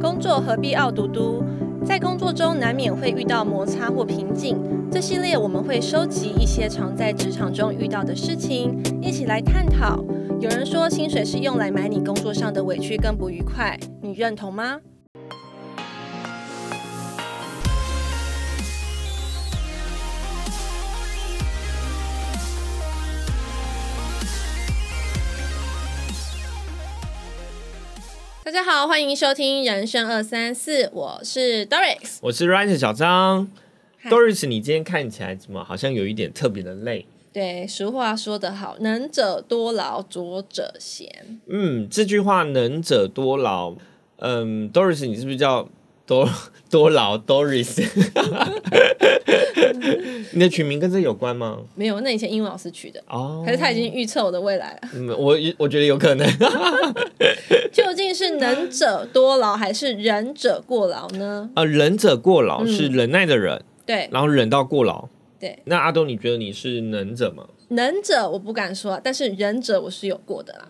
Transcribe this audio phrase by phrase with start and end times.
[0.00, 1.42] 工作何必傲嘟嘟？
[1.84, 4.56] 在工作中难免会遇到摩擦或瓶颈。
[4.90, 10.02] 这系列我们会收集一些常在职场中遇到的事情，一起来探讨。
[10.40, 14.78] 有人说，薪水是用来买你工作上的委屈跟不愉快，你认同吗？
[28.48, 33.46] 大家好，欢迎收听人生二三四，我是 Doris，我是 Writer 小张。
[34.04, 37.04] Doris，你今天看起来怎么好像有一点特别的累？
[37.30, 41.38] 对，俗话说得好，能者多劳，拙者闲。
[41.46, 43.74] 嗯，这句话“能者多劳”，
[44.16, 45.68] 嗯，Doris，你是不是叫
[46.08, 46.28] 多
[46.70, 47.86] 多劳 Doris？
[50.32, 51.58] 你的取名跟这有关吗？
[51.74, 54.88] 没有，那以前英文老师取的，哦，可是他已经预测我的未来了。
[54.94, 56.26] 嗯，我我觉得有可能。
[57.70, 61.48] 究竟是能者多劳还是忍者过劳呢？
[61.54, 65.08] 啊，忍者过劳嗯是忍耐的忍，对然后忍到过劳。
[65.38, 67.44] 对，那阿东，你觉得你是能者吗？
[67.68, 70.68] 能者我不敢说，但是忍者我是有过的啦。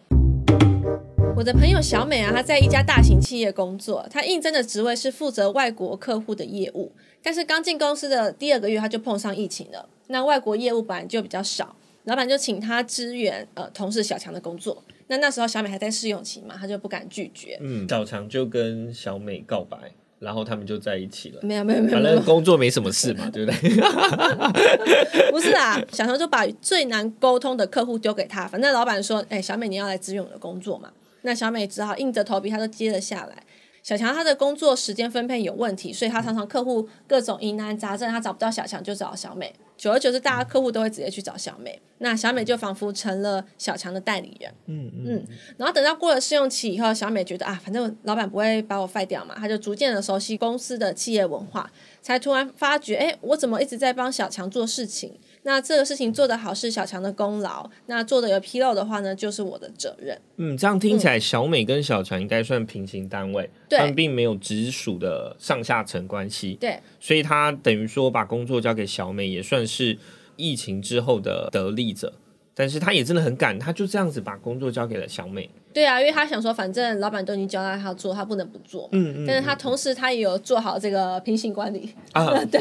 [1.39, 6.91] 我的朋友小美啊，她在一家大型企业工作，她应征的职位是负责外国客户的业务。
[7.23, 9.89] 但是刚进公司的第二个月，她就碰上疫情了。
[10.09, 14.83] 那外国业务本来就比较少，老板就请她支援呃同事小强的工作。
[15.07, 17.57] 那那时候小美还在试用期嘛，她就不敢拒绝。
[17.63, 19.77] 嗯，小强就跟小美告白，
[20.19, 21.39] 然后他们就在一起了。
[21.45, 23.71] 没有没有没有反正，工作没什么事嘛，对不对？
[25.31, 30.91] 不是啦，小强就把最难沟通的客户丢给他，反正老板说，哎、小美你要来支援我的工作嘛，
[31.23, 33.43] 那小美只好硬着头皮，她都接了下来。
[33.83, 39.55] 小强他的工作时间分配有问题，所以他常常客户各种疑难杂症，他找不到小强就找小美。
[39.79, 44.53] 久而久之，大家客户都会直接去找小美，那小美就仿佛成了小强的代理人。
[44.67, 45.27] 嗯嗯嗯，
[45.57, 51.71] 然后等到过了试用期以后，小美觉得啊，反正老板不会把我废掉嘛，她就逐渐的熟悉公司的企业文化，
[52.03, 55.15] 才突然发觉，哎，我怎么一直在帮小强做事情？
[55.45, 60.21] 那这个事情做得好是小强的功劳，那做的有纰漏的话呢，就是我的责任。
[60.37, 69.99] 嗯，这样听起来，小美跟小强应该算平行单位，对他们并没有直属的上下层关系，对所以他等于说把工作交给小美，也算是
[70.37, 72.15] 疫情之后的得利者。
[72.55, 75.49] 但是他也真的很敢，他就这样子把工作交给了小美。
[75.73, 78.89] 对啊，因为他想说，反正老板都已经交代他做，他不能不做。
[78.91, 82.61] 嗯嗯但是他同时他也有做好这个平行管理，啊， 对，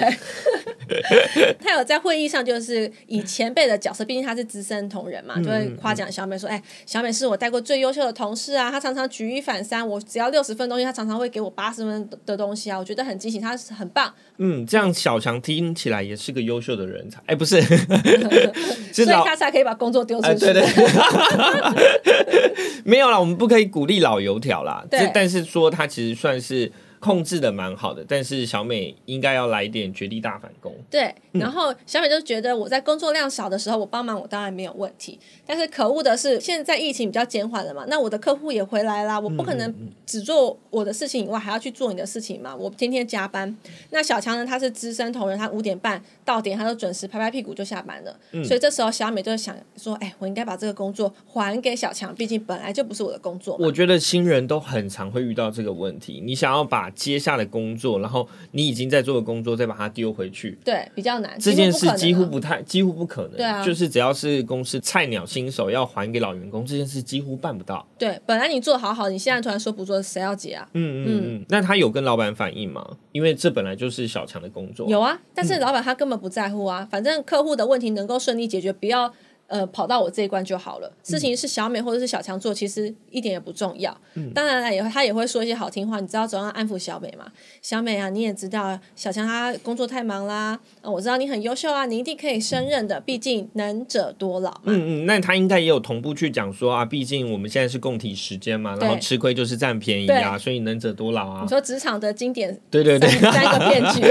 [1.60, 14.14] 他有在会议上就是以前辈的角色，毕竟他是资深同仁嘛，嗯就会夸奖小美说：“哎，小美是我带过最优秀的同事啊，他常常举一反三，我只要六十分东西，他常常会给我八十分的东西啊，我觉得很惊喜，他是很棒。
[14.38, 17.22] 嗯，这样小强听起来也是个优秀的人才。
[17.26, 17.62] 哎，不是，
[18.94, 20.46] 是所以他才可以把工作丢出哎，去。
[20.46, 20.64] 对对，
[22.84, 24.86] 没有啦，我们不可以鼓励老油条啦。
[24.90, 30.74] 对但是说他其实算是控制的蛮好的，但是小美应该要来一点绝地大反攻。
[30.90, 35.20] 对，然后小美就觉得我在工作量少的时候，我帮忙我当然没有问题。
[35.46, 39.74] 但是可恶的是，现在疫情比较减缓了嘛，那我的客户也回来啦，我不可能
[40.06, 43.56] 只做我的事情以外，还要去做你的事情嘛，我天天加班。
[43.92, 48.20] 那小强呢，他是资深同仁，他五点半到点，他就准时拍拍屁股就下班了。
[48.44, 53.56] 所以这时候小美就想说，哎，我应该把这个工作还给小强，毕竟本来就不是我的工作。
[53.60, 60.58] 我觉得新人都很常会遇到这个问题，你想要把接下的工作，然后你已经在做的工作，再把它丢回去。
[60.64, 61.38] 对，比较难。
[61.40, 63.38] 这件事几几乎不太，几乎不可能。
[63.38, 67.86] 对啊就是只要是公司菜鸟新手要还给老员工，这件事几乎办不到。
[67.98, 70.68] 对，本来你做得好好，你现在突然说不做，谁要结啊？
[70.74, 71.46] 嗯嗯嗯。
[71.50, 72.98] 那他有跟老板反映吗？
[73.12, 74.88] 因为这本来就是小强的工作。
[74.88, 79.14] 有啊，但是老板他根本不在乎啊，反正客户的问题能够顺利解决，不要
[79.48, 80.92] 呃跑到我这一关就好了。
[81.04, 83.96] 事情是小美或者是小强做，其实一点也不重要。
[84.34, 87.26] 当然了，也会他也会说一些好听话，你知道怎样安抚小美嘛？
[87.62, 94.62] 小美啊，你也知道小强他工作太忙啦，呃我知道你很优秀啊，你一定可以胜任的，毕竟能者多劳嘛。
[94.66, 101.48] 嗯嗯，那他应该也有同步去讲说啊，毕竟我们现在是共体时间嘛，然后吃亏就是占便宜啊，所以能者多劳啊你。
[101.48, 104.02] 说职场的经典对对对，三三个骗局。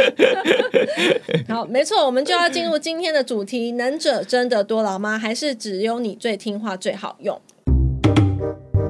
[1.52, 5.19] 好，没错，我们就要进入今天的主题：能者真的多劳吗？
[5.26, 7.37] 还是只有你最听话最好用？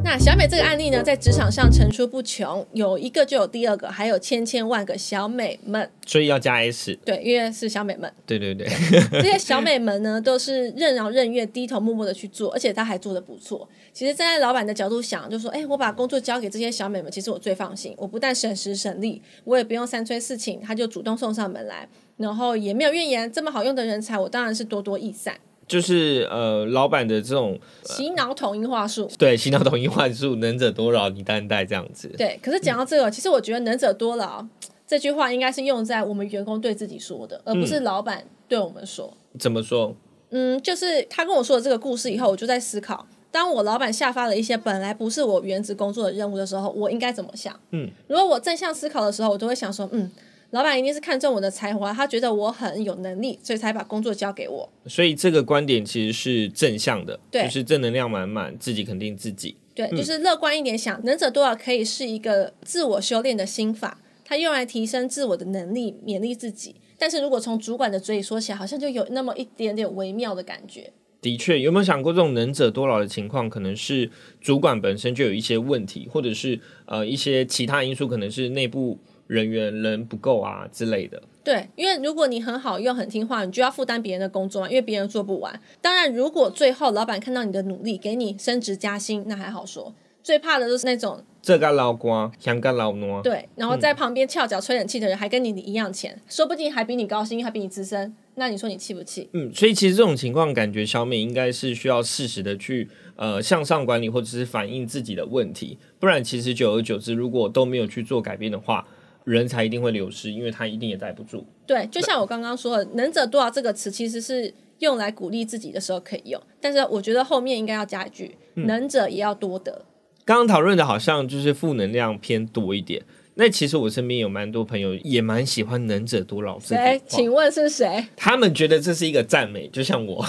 [0.05, 5.91] 那小美这个案例呢，在职场上层出不穷，有一个就有第二个，还有千千万个小美们。
[6.05, 6.95] 所以要加 S。
[7.07, 8.69] 对，因为是小美们，对对对，
[9.13, 13.67] 这些 小美们呢，都是任劳任怨、低头默默的去做，而且她还做的不错。
[13.95, 21.89] 其实站在老板的角度想，就说，哎，我把工作交给这些小美们，其实我最放心，我不但省时省力，我也不用三催四请，她就主动送上门来，
[22.19, 23.33] 然后也没有怨言。
[23.33, 25.35] 这么好用的人才，我当然是多多益善。
[25.67, 29.11] 就是呃，老板的这种洗脑统一话术。
[29.19, 32.09] 对洗脑统一话术，能者多劳，你担待这样子。
[32.17, 34.47] 对，可是讲到这个，其实我觉得能者多劳
[34.87, 39.13] 这句话应该是用在我们员工对自己说的，而不是老板对我们说。
[39.39, 39.95] 怎么说？
[40.31, 47.59] 嗯，就是他跟我说了这个故事以后，我就在思考，当我老板下发了一些本来不是我原职工作的任务的时候，我应该怎么想？
[47.71, 50.11] 嗯，如果我正向思考的时候，我都会想说，嗯，
[50.57, 54.73] 老板一定是看中我的才华，他觉得我很有能力，所以才把工作交给我。
[54.87, 59.55] 所以这个观点其实是正向的，对就是正能量满满，自己肯定自己。
[59.75, 66.77] 对，就是乐观一点想，能者多劳可以是一个自我修炼的心法，它用来提升自我的能力，勉励自己。
[66.99, 70.91] 但是如果从主管的嘴里说起来，好像就有那么一点点微妙的感觉。
[71.21, 74.11] 的确，有没有想过这种能者多劳的情况，可能是
[74.41, 81.23] 主管本身就有一些问题，或者是呃一些其他因素，可能是内部人员人不够啊之类的。
[81.45, 85.61] 对，因为如果你很好用、很听话，你就要负担别人的工作嘛，因为别人做不完。
[85.81, 89.95] 当然，如果最后老板看到你的努力，给你升职加薪，那还好说。
[90.25, 93.23] 最怕的就是那种这个老瓜，香个老挪。
[93.23, 98.13] 对，然后在旁边翘脚吹冷气的人，还跟你一样钱，说不定还比你高薪，还比你资深。
[98.35, 99.31] 那你说你气不气？
[99.33, 108.85] 嗯，所以其实这种情况，感觉小美应该是需要适时的去呃向上管理，或者是反映自己的问题，不然其实久而久之，如果都没有去做改变的话，
[109.27, 111.45] 人才一定会流失，因为他一定也待不住。
[111.67, 119.85] 对，就像我刚刚说的，“能者多劳”这个词其实是用来鼓励自己的时候可以用，但是我觉得后面应该要加一句“能者也要多得”。
[120.25, 123.03] 刚刚讨论的好像就是负能量偏多一点，
[123.35, 126.99] 那其实我身边有蛮多朋友也蛮喜欢“能者多劳”这句谁？
[126.99, 128.07] 话，请问是谁？
[128.15, 130.25] 他们觉得这是一个赞美，就像我。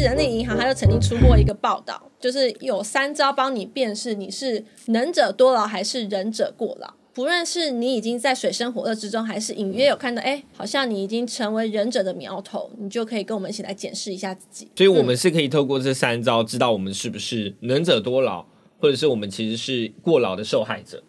[0.00, 6.94] 人力银行，它就曾经出过一个报道，就是有三招帮你辨识你是能者多劳还是仁者过劳。
[7.12, 14.70] 不论是你已经在水深火热之中，还是隐约有看到，哎，好像你已经成为忍者的苗头，你就可以跟我们一起来检视一下自己。
[14.76, 18.46] 所以，我们是可以透过这三招，知道我们是不是能者多劳，
[18.78, 21.02] 或者是我们其实是过劳的受害者。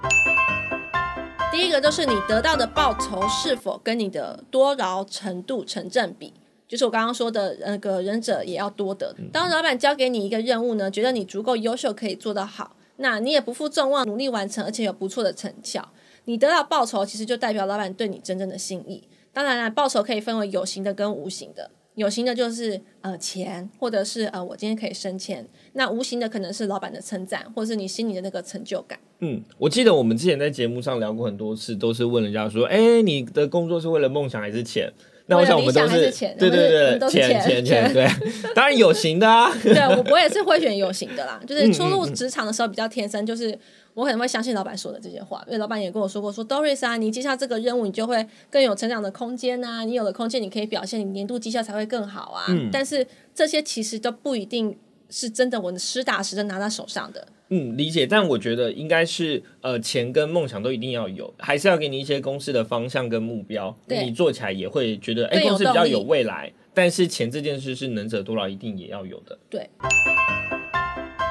[1.51, 6.33] 第一个就是你得到的报酬是否跟你的多劳程度成正比，
[6.71, 9.13] 就是我刚刚说的那个忍者也要多得。
[9.33, 15.91] 当老板交给你一个任务呢，觉得你足够优秀，可以做得好，那你也不负众望，努力完成，而且有不错的成效，
[16.23, 19.03] 你得到报酬，其实就代表老板对你真正的心意。
[19.33, 21.71] 当然了，报酬可以分为有形的跟无形的。
[21.95, 28.97] 有形的就是呃钱，或者是呃我今天可以升迁；那无形的可能是老板的称赞，或者是你心里的那个成就感。
[29.19, 34.89] 嗯，我记得我们之前在节目上聊过很多次，都是问人家说：“哎，你的工作是为了梦想还是钱？”
[35.31, 38.12] 那我想我们都为了理想还是钱对对对，都是钱钱钱
[38.54, 39.51] 当然有形的啊。
[39.63, 43.57] 对我我也是会选有形的啦， 就是初入职场的时候比较天生，就是
[43.94, 52.45] 我可能会相信老板说的这些话，因为老板也跟我说过，说 Doris 啊，你接下这个任务，你就会更有成长的空间呐、你有了空间，你可以表现，你年度绩效才会更好啊。
[52.50, 54.75] 嗯但是这些其实都不一定
[55.11, 57.27] 是真的，我实打实的拿在手上的。
[57.49, 66.51] 嗯，理解，但我觉得应该是呃，钱跟梦想都一定要有，还是要给你一些公司的方向跟目标，你做起来也会觉得哎，公司比较有未来。
[66.73, 69.37] 但是钱这件事是能者多劳，一定也要有的。
[69.49, 69.69] 对。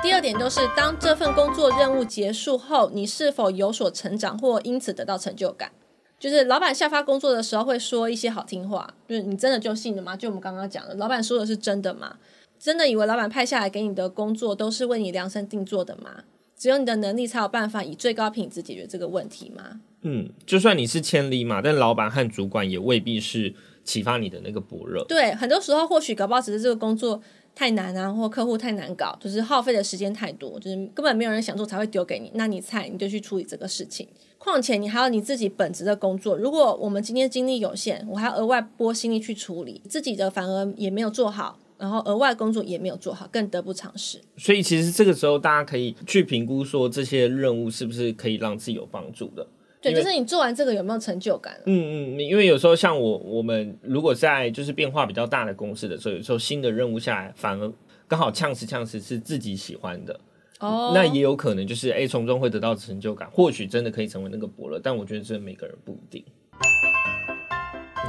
[0.03, 5.73] 第二点就是，当这份工作任务结束后，你是否有所成长或因此得到成就感？
[6.19, 10.15] 就是老板下发工作的时候会说一些好听话，就是你真的就信了吗？
[10.15, 12.17] 就我们刚刚讲的，老板说的是真的吗？
[12.61, 16.25] 真的以为老板派下来给你的工作都是为你量身定做的吗？
[16.55, 19.81] 只有你的能力才有办法以最高品质解决这个问题吗？
[20.03, 25.03] 嗯，就算你是千里马，但老板和主管也未必是启发你的那个薄热。
[25.05, 27.23] 对，很多时候或许搞不好只是这个工作
[27.55, 32.31] 太难啊，或客户太难搞，就是耗费的时间太多，就是根本没有人想做才会丢给你。
[32.35, 34.07] 那你菜你就去处理这个事情。
[34.37, 44.21] 况且你还有你自己本职的工作，如果我们今天精力有限，我还要额外拨心力去处理自己的，反而也没有做好，然后额外工作也没有做好，更得不偿失。
[44.37, 49.47] 所以其实这个时候大家可以去评估说这些任务是不是可以让自己有帮助的。
[49.83, 51.59] 对，就是你做完这个有没有成就感？
[51.65, 57.73] 嗯嗯，因为有时候像我我们如果在就是变化比较大的公司的时候，有时候新的任务下来，反而
[58.07, 60.21] 刚好呛死呛死是自己喜欢的，
[60.59, 66.23] 哦，那也有可能就是哎从中会得到成就感，或许真的可以成为那个伯乐，但我觉得这每个人不一定。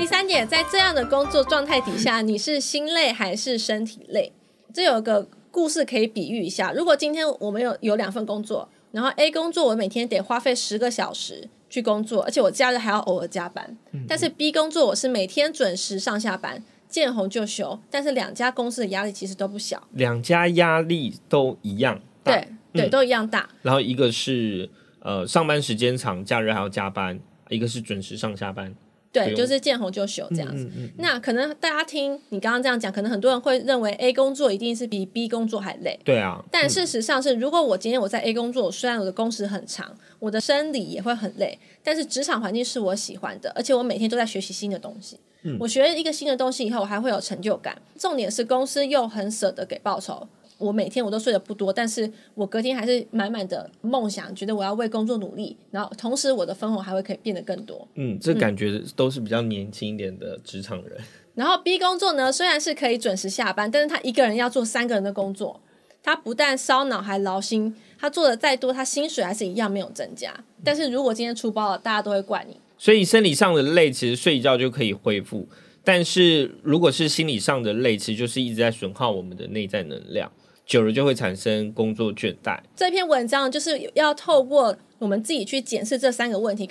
[0.01, 4.34] 第三点，在这样的工作状态底下，你是心累还是身体累？
[4.74, 6.72] 这有个故事可以比喻一下。
[6.72, 13.77] 如果今天我们有有两份工作，然后 A 工作我每天得花费十个小时去工作，而且我假日还要偶尔加班。
[14.08, 17.79] 但是 B 工作我是每天准时上下班，见红就休。
[17.91, 23.48] 但是两家公司的压力其实都不小，两家压力都一样大，对对，都一样大。
[23.62, 24.67] 然后一个是
[25.01, 28.74] 呃上班时间长，假日还要加班；一个是准时上下班。
[29.11, 30.63] 对，就是见红就休这样子。
[30.63, 35.99] 嗯嗯那可能大家听你刚刚这样讲，可能很多人会认为 A 工作一定是比 B 工作还累。
[36.05, 45.19] 对啊，但事实上是，如果我今天我在 A 工作，虽然我的工时很长，我的生理也会很累，但是职场环境是我喜欢的，而且我每天都在学习新的东西。
[45.59, 47.75] 我学了一个新的东西以后，我还会有成就感。
[47.97, 50.27] 重点是公司又很舍得给报酬。
[50.61, 57.87] 我每天我都睡得不多，但是我隔天还是满满的梦想，觉得我要为工作努力，然后同时我的分红还会可以变得更多。
[57.95, 60.97] 嗯，这感觉都是比较年轻一点的职场人。
[61.33, 65.59] 然后 B 工作呢，虽然是可以准时下班，但是他一个人要做三个人的工作，
[66.03, 70.33] 他不但烧脑还劳心，他做的再多，他薪水还是一样没有增加。
[70.63, 72.57] 但是如果今天出包了，大家都会怪你。
[72.77, 75.47] 所以生理上的累，其实睡一觉就可以恢复。
[75.83, 80.31] 但是如果是心理上的累，其实就是一直在损耗我们的内在能量，
[80.71, 82.57] 久了就会产生工作倦怠。
[82.73, 86.65] 这篇文章就是要透过我们自己去检视这三个问题。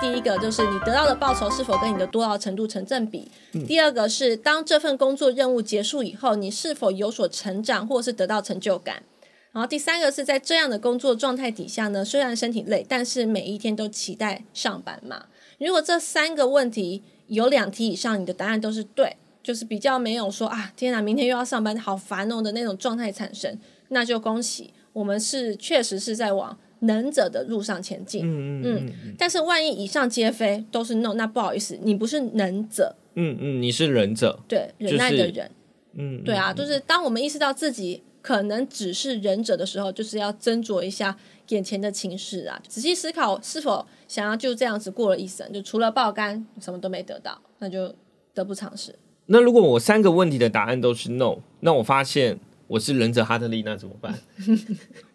[0.00, 3.30] 第一个就是你得到的报酬是否跟你的多劳程度成正比。
[3.68, 9.04] 第二个是当这份工作任务结束以后，你是否有所成长或是得到成就感。
[9.52, 15.26] 然后第三个是在这样的工作状态底下呢，虽然身体累，但是每一天都期待上班嘛。
[15.60, 28.22] 如果这三个问题有两题以上，你的答案都是对，就是比较没有说啊，天哪，明天又要上班，好烦哦的那种状态产生，那就恭喜我们是确实是在往能者的路上前进。
[28.24, 34.38] 嗯嗯嗯但是万一以上皆非都是 no，那不好意思，你不是能者，嗯嗯，你是忍者。
[34.48, 35.50] 对忍耐的人，
[35.94, 41.16] 嗯，对啊，就是当我们意识到自己可能只是忍者的时候，就是要斟酌一下
[41.48, 47.94] 眼前的情势啊，仔细思考是否想要就这样子过了一生，就除了爆肝什么都没得到，那就
[48.34, 48.94] 得不偿失。
[49.32, 54.12] 那如果我三个问题的答案都是 no，那我发现我是忍者哈特利，那怎么办？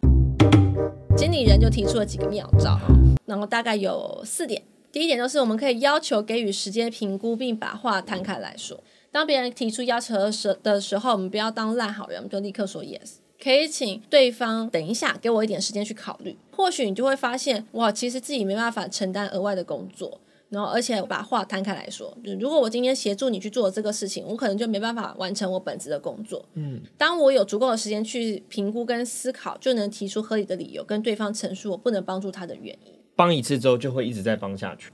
[1.14, 2.80] 经理人就提出了几个妙招，
[3.26, 4.62] 然后大概有四点。
[4.90, 8.82] 第一点就是我们可以要求给予时间评估，并把话摊开来说。
[9.12, 13.16] 当别人提出要求的时的时候，我们不要当烂好人，我们就立刻说 yes。
[13.38, 16.34] 可以请对方等一下，给我一点时间去考虑。
[16.52, 20.18] 或许你就会发现，哇，其实自己没办法承担额外的工作。
[20.48, 26.44] 然后，而且把话摊开来说，如果我今天协助你去做这个事情，我可能就没办法完成我本职的工作。
[26.54, 32.92] 嗯，当我有足够的时间去评估跟思考，就能提出合理的理由，跟对方陈述我不能帮助他的原因。
[33.16, 34.92] 帮一次之后就会一直在帮下去。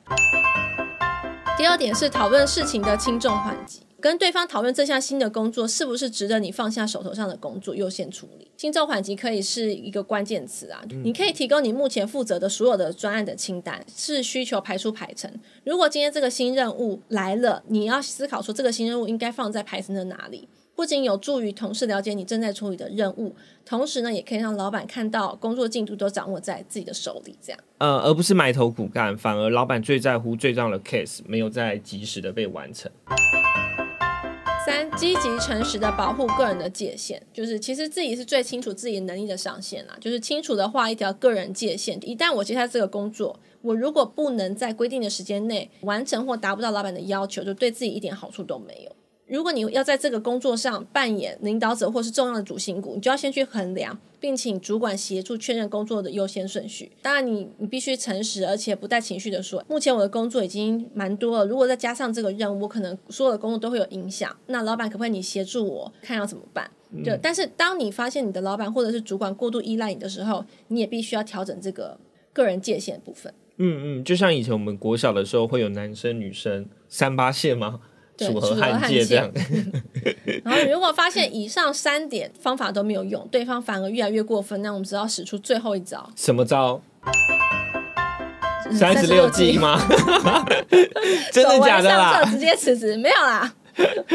[1.59, 8.50] 第二点是讨论事情的轻重缓急，跟对方讨论这项新的工作是不是值得你放下手头上的工作优先处理。
[8.56, 15.30] 轻重缓急可以是一个关键词啊，你可以提供你目前负责的所有的专案的清单，是需求排出排程。
[15.62, 20.49] 如果今天这个新任务来了，你要思考说这个新任务应该放在排程的哪里。
[20.75, 27.37] 不仅有助于同事了解你正在处理的任务，同时呢，也可以让老板看到工作进度都掌握在自己的手里。
[27.40, 32.90] 这样，呃，而不是埋头苦干，反而老板最在乎最重要的 case 没有在及时的被完成。
[34.64, 41.99] 三，积极诚实的保护个人的界限，就是其实自己是最清楚自己能力的上限啦，就是清楚的画一条个人界限。
[42.09, 48.95] 一旦我接下这个工作，我如果不能在规定的时间内完成或达不到老板的要求，就对自己一点好处都没有。
[49.32, 56.92] 如果你要在这个工作上扮演领导者或是重要的主心骨，你就要先去衡量，并请主管协助确认工作的优先顺序。
[57.00, 64.36] 当然你，你必须诚实，而且不带情绪的说，目前我的工作已经蛮多了，如果再加上这个任务，我可能所有的工作都会有影响。
[64.48, 66.70] 那老板可不可以你协助我看要怎么办？
[67.02, 71.98] 对，但是当你发现你的老板或者是主管过度依赖你的时候，你也必须要调整这个
[72.34, 73.32] 个人界限部分。
[73.56, 77.80] 嗯嗯，就像以前我们国小的时候会有男生女生三八线吗？
[78.26, 79.31] 对楚河汉汉界这样。
[80.45, 86.81] 然后如果发现以上三点方法都没有用，对方反而越来越过分，那我们只要使出最后一招，什么招？
[88.64, 89.59] 嗯三十六计？
[89.59, 89.79] 吗？
[91.31, 92.25] 真的假的啦？
[92.25, 93.52] 直接辞职没有啦。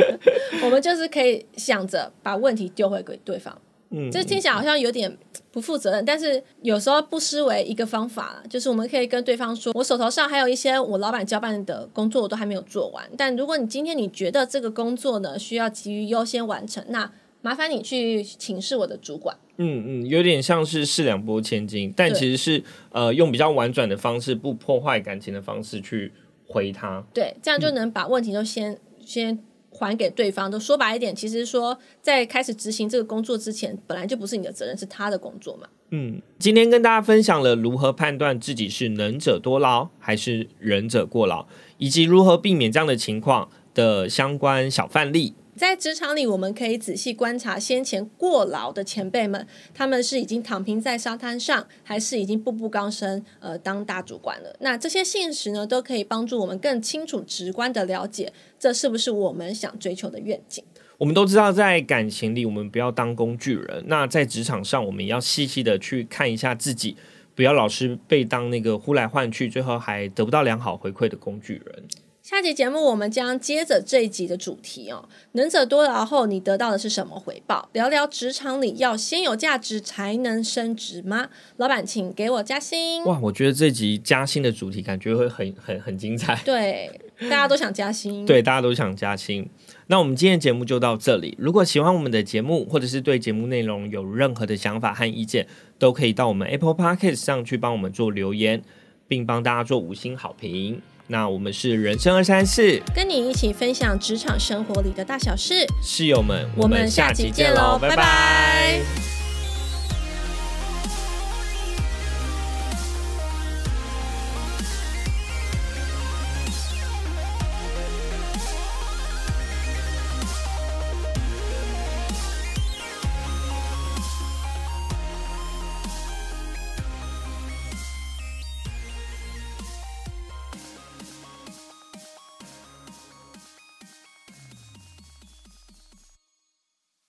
[0.63, 3.55] 我们就是可以想着把问题丢回给对方，
[3.89, 5.17] 嗯，这听起来好像有点
[5.51, 8.43] 不负责任，但是有时候不失为一个方法啦。
[8.49, 13.09] 就是我们可以跟对方说，我手头上还有一些我老板交办的工作，我都还没有做完。
[13.17, 19.37] 但如果你今天你觉得这个工作呢需要急于优先完成，那麻烦你去请示我的主管。
[19.57, 26.11] 嗯嗯，有点像是四两拨千斤，但其实是呃用比较婉转的方式，不破坏感情的方式去
[26.45, 27.03] 回他。
[27.13, 29.39] 对，这样就能把问题都先、先
[29.77, 30.49] 还给对方。
[30.49, 35.67] 都说白一点，其实说在开始执行这个工作之前，本来就不是你的责任，是他的工作嘛。
[35.91, 41.45] 嗯，今天跟大家分享了如何判断自己是能者多劳还是忍者过劳，
[41.77, 45.33] 以及如何避免这样的情况的相关小范例。
[45.57, 54.55] 在职场里，我们可以仔细观察先前过劳的前辈们，他们是已经躺平在沙滩上，还是已经步步高升，呃，当大主管了。
[54.59, 60.63] 那这些现实呢，都可以帮助我们更清楚、直观的了解，这是不是我们想追求的愿景。
[60.99, 66.95] 我们都知道，在感情里，我们不要当工具人；那在职场上，我们也要细细的去看一下自己，
[67.33, 71.83] 不要老是被当那个呼来唤去，最后还得不到良好回馈的工具人。
[72.29, 77.69] 下集节目，我们将接着这一集的主题哦，能者多劳后，你得到的是什么回报？
[77.71, 81.29] 聊聊职场里要先有价值才能升职吗？
[81.55, 83.01] 老板，请给我加薪！
[83.05, 86.35] 哇，我觉得这集加薪的主题感觉会很很很精彩。
[86.43, 88.25] 对，大家都想加薪。
[88.25, 89.49] 对，大家都想加薪。
[89.85, 91.33] 那我们今天节目就到这里。
[91.39, 95.47] 如果喜欢我们的节目，或者是对节目内容有任何的想法和意见，
[95.79, 98.61] 都可以到我们 Apple Podcast 上去帮我们做留言，
[99.07, 100.81] 并帮大家做五星好评。
[101.07, 105.65] 那我们是人生二三四，跟你一起分享职场生活里的大小事。
[105.81, 109.06] 室友们，我们下集见喽，拜拜。